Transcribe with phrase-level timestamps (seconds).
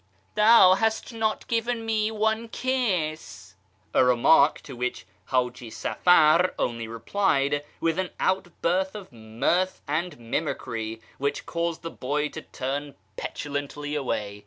[0.33, 3.53] ("Thou hast not given me one kiss
[3.93, 11.01] ")—a remark to which Haji Safar only replied with an outburst of mirth and mimicry,
[11.19, 14.39] which caused the boy to turn petulantly away.